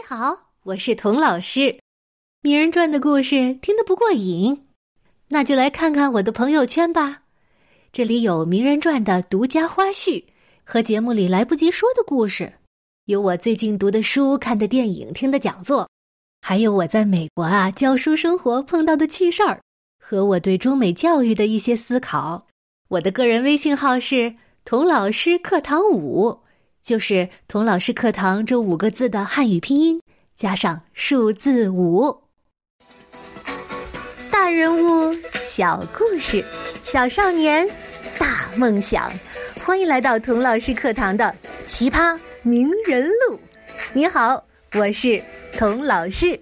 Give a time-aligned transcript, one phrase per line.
[0.00, 1.60] 你好，我是童老师。
[2.40, 4.66] 《名人传》的故事听得不过瘾，
[5.28, 7.24] 那就来看看我的朋友圈吧。
[7.92, 10.24] 这里有《名人传》的独家花絮
[10.64, 12.50] 和节目里来不及说的故事，
[13.04, 15.86] 有我最近读的书、看的电影、听的讲座，
[16.40, 19.60] 还有我在美国啊教书生活碰到的趣事儿
[20.02, 22.46] 和我对中美教育的一些思考。
[22.88, 26.40] 我的个人微信号是童老师课堂五。
[26.82, 30.00] 就是童老师课堂这五个字的汉语拼音
[30.34, 32.24] 加上数字五。
[34.30, 36.44] 大人物小故事，
[36.82, 37.68] 小少年
[38.18, 39.12] 大梦想，
[39.62, 41.34] 欢迎来到童老师课堂的
[41.64, 43.38] 奇葩名人录。
[43.92, 44.42] 你好，
[44.74, 45.22] 我是
[45.58, 46.40] 童老师。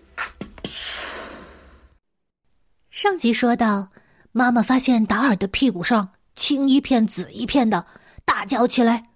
[2.91, 3.89] 上集说到，
[4.30, 7.84] 妈妈发现达尔的屁股上青一片紫一片的，
[8.25, 9.08] 大叫起来。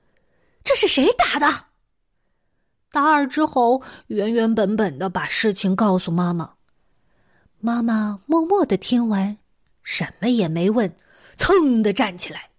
[0.64, 1.66] 这是谁打的？
[2.90, 6.54] 达尔之后原原本本的把事情告诉妈妈。
[7.58, 9.38] 妈妈默默的听完，
[9.82, 10.94] 什么也没问，
[11.38, 12.50] 噌的站起来。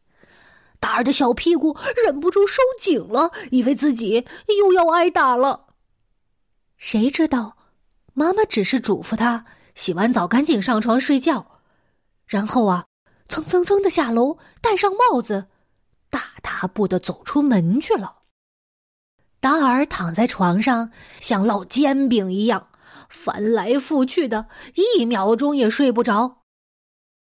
[0.79, 4.25] 达尔的小屁股忍不住收紧了，以为自己
[4.59, 5.67] 又要挨打了。
[6.77, 7.57] 谁知道，
[8.13, 11.59] 妈妈只是嘱咐他洗完澡赶紧上床睡觉，
[12.25, 12.87] 然后啊，
[13.29, 15.47] 蹭蹭蹭的下楼，戴上帽子。
[16.13, 18.17] 大踏步的走出门去了。
[19.39, 22.67] 达尔躺在床上，像烙煎饼一样
[23.09, 26.43] 翻来覆去的，一秒钟也睡不着。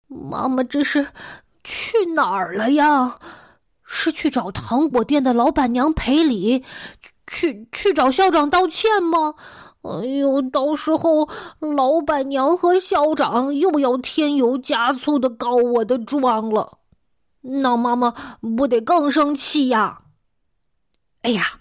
[0.08, 1.10] 妈妈这是
[1.64, 3.20] 去哪儿了呀？
[3.84, 6.66] 是去找糖果店的老板娘赔礼，
[7.28, 9.36] 去去找校长道歉吗？
[9.84, 11.30] 哎呦，到时候
[11.60, 16.80] 老板娘和校长又要添油加醋的告我的状了。
[17.46, 18.12] 那妈妈
[18.58, 20.00] 不得更生气呀？
[21.24, 21.60] 哎呀，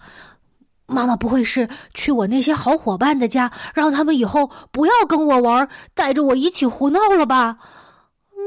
[0.85, 7.59] 妈妈不会是去我那些好伙伴的家，让他们以后不要跟我玩，带着我一起胡闹了吧？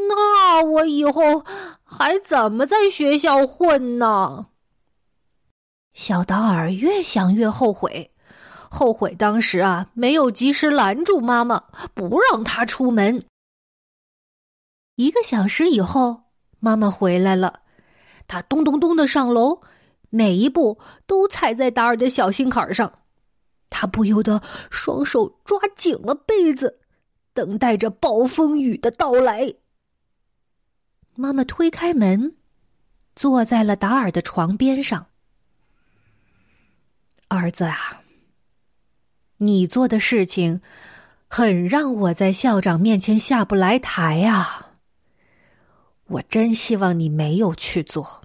[0.08, 1.44] 那我以后
[1.84, 4.46] 还怎么在学校混呢？
[5.94, 8.12] 小达尔越想越后悔，
[8.68, 11.62] 后悔当时啊没有及时拦住妈妈，
[11.94, 13.24] 不让他出门。
[14.96, 16.25] 一个小时以后。
[16.58, 17.60] 妈妈回来了，
[18.26, 19.60] 她咚咚咚的上楼，
[20.10, 23.00] 每一步都踩在达尔的小心坎上。
[23.68, 24.40] 他不由得
[24.70, 26.78] 双手抓紧了被子，
[27.34, 29.54] 等待着暴风雨的到来。
[31.14, 32.36] 妈妈推开门，
[33.14, 35.08] 坐在了达尔的床边上。
[37.28, 38.02] 儿子啊，
[39.38, 40.62] 你做的事情
[41.26, 44.65] 很让我在校长面前下不来台啊。
[46.08, 48.22] 我真希望你没有去做。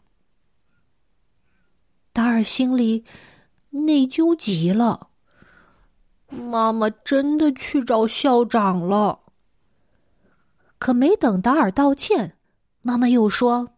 [2.14, 3.06] 达尔心里
[3.70, 5.08] 内疚极了。
[6.28, 9.20] 妈妈真的去找校长了。
[10.78, 12.38] 可没等达尔道歉，
[12.82, 13.74] 妈妈又说：“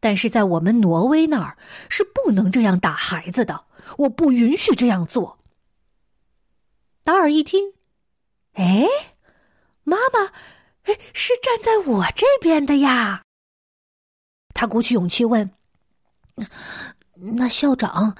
[0.00, 1.56] 但是在我们挪威那儿
[1.88, 3.64] 是不能这样打孩子的，
[3.98, 5.38] 我不允许这样做。”
[7.02, 7.72] 达尔一听，
[8.52, 8.86] 哎，
[9.82, 10.32] 妈妈。
[10.84, 13.22] 哎，是站在我这边的呀。
[14.52, 15.50] 他鼓起勇气问
[17.36, 18.14] ：“那校长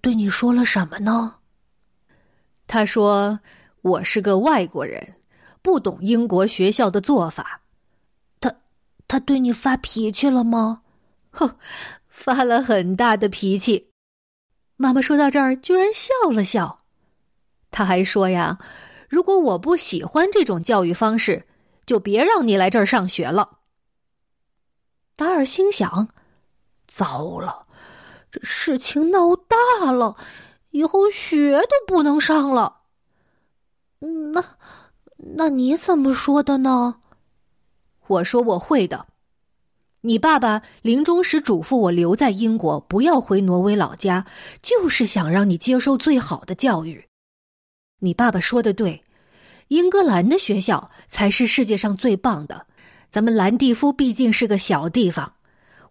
[0.00, 1.36] 对你说了什么呢？”
[2.66, 3.38] 他说
[3.82, 5.14] ：“我是个外国人，
[5.62, 7.60] 不懂英国学校的做法。”
[8.40, 8.54] 他
[9.06, 10.82] 他对你发脾气了吗？
[11.30, 11.56] 哼，
[12.08, 13.90] 发了很大的脾气。
[14.76, 16.84] 妈妈说到这儿，居然笑了笑。
[17.70, 18.58] 他还说呀
[19.08, 21.44] ：“如果我不喜欢这种教育方式。”
[21.88, 23.60] 就别让你来这儿上学了。
[25.16, 26.10] 达尔心想
[26.86, 27.66] ：“糟了，
[28.30, 30.14] 这事情闹大了，
[30.68, 32.82] 以后学都不能上了。”
[34.34, 34.58] 那，
[35.16, 37.00] 那你怎么说的呢？
[38.06, 39.06] 我说我会的。
[40.02, 44.26] 你爸爸临终时嘱咐我留在英国，不要回挪威老家，
[44.60, 47.08] 就是想让你接受最好的教育。
[48.00, 49.02] 你爸爸说的对。
[49.68, 52.66] 英格兰的学校才是世界上最棒的，
[53.08, 55.34] 咱们兰蒂夫毕竟是个小地方。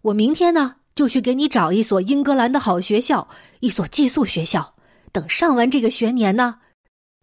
[0.02, 3.28] 我明天呢就去给你找一所英格兰的好学校，
[3.60, 4.74] 一所寄宿学校。
[5.10, 6.60] 等上完这个学年呢，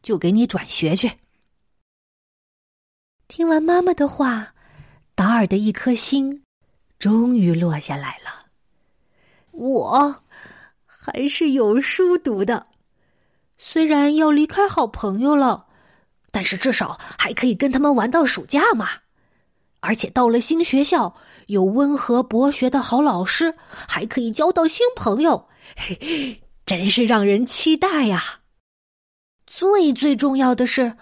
[0.02, 1.12] 就给你转学去。
[3.28, 4.54] 听完妈妈的话，
[5.14, 6.44] 达尔的一颗心
[6.98, 8.46] 终于落下来了。
[9.52, 10.24] 我
[10.86, 12.68] 还是有书读的，
[13.58, 15.68] 虽然要离开好朋友了。
[16.36, 18.90] 但是至少还可以跟他们玩到暑假嘛，
[19.80, 21.16] 而且到了新学校，
[21.48, 23.56] 有温和博学的好老师，
[23.88, 25.48] 还可以交到新朋友，
[25.78, 28.42] 嘿， 真是让人期待呀。
[29.46, 30.98] 最最重要的是，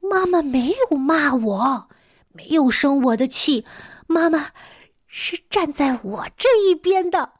[0.00, 1.90] 妈妈没有骂我，
[2.32, 3.62] 没有生我的气，
[4.06, 4.50] 妈妈
[5.06, 7.34] 是站在我这一边的，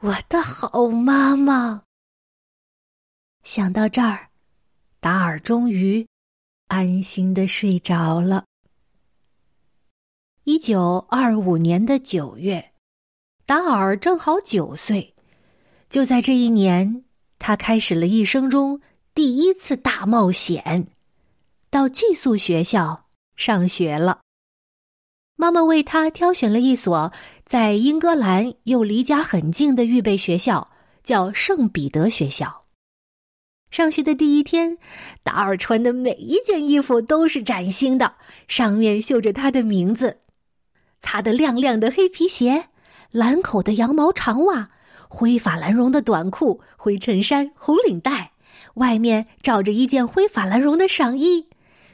[0.00, 1.82] 我的好妈妈。
[3.44, 4.28] 想到这儿，
[5.00, 6.06] 达尔终于
[6.70, 8.44] 安心的睡着了。
[10.44, 12.70] 一九二五年的九月，
[13.44, 15.12] 达尔正好九岁。
[15.88, 17.04] 就在这一年，
[17.40, 18.80] 他开始了一生中
[19.12, 20.86] 第一次大冒险，
[21.70, 24.20] 到寄宿学校上学了。
[25.34, 27.12] 妈妈为他挑选了一所
[27.44, 30.70] 在英格兰又离家很近的预备学校，
[31.02, 32.59] 叫圣彼得学校。
[33.70, 34.76] 上学的第一天，
[35.22, 38.14] 达尔穿的每一件衣服都是崭新的，
[38.48, 40.18] 上面绣着他的名字，
[41.00, 42.66] 擦得亮亮的黑皮鞋，
[43.12, 44.70] 蓝口的羊毛长袜。
[45.12, 48.30] 灰法兰绒的短裤、灰衬衫、红领带，
[48.74, 51.48] 外面罩着一件灰法兰绒的上衣，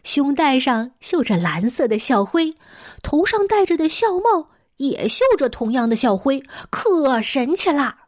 [0.04, 2.54] 胸带上绣着蓝色的校徽，
[3.02, 8.00] 头上戴着的校帽也绣着同样的校徽，可神气啦！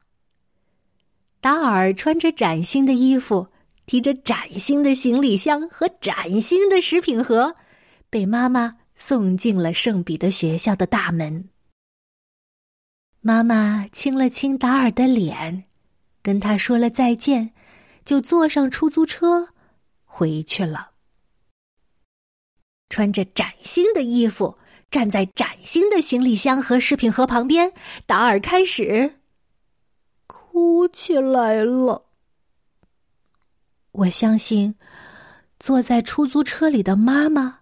[1.40, 3.46] 达尔穿着崭新的衣服，
[3.88, 7.56] 提着崭新的行李箱和崭新的食品盒，
[8.10, 11.48] 被妈妈送进了圣彼得学校的大门。
[13.22, 15.64] 妈妈亲了亲达尔的脸，
[16.22, 17.54] 跟他说了再见，
[18.04, 19.48] 就坐上出租车
[20.04, 20.90] 回去了。
[22.90, 24.58] 穿着崭新的衣服，
[24.90, 27.72] 站在崭新的行李箱和食品盒旁边，
[28.04, 29.14] 达尔开始
[30.26, 32.04] 哭起来了。
[33.98, 34.72] 我相信，
[35.58, 37.58] 坐在出租车里的妈妈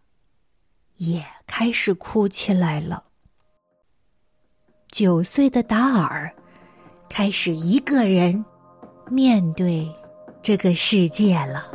[0.97, 3.05] 也开始哭起来了。
[4.91, 6.31] 九岁的达尔
[7.09, 8.45] 开始一个人
[9.09, 9.91] 面对
[10.43, 11.71] 这个世界了。